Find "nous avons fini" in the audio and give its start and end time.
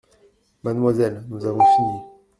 1.29-1.99